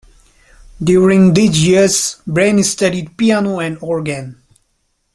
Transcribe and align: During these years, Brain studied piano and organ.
During 0.83 1.35
these 1.35 1.63
years, 1.63 2.23
Brain 2.25 2.63
studied 2.63 3.15
piano 3.15 3.59
and 3.59 3.77
organ. 3.81 4.41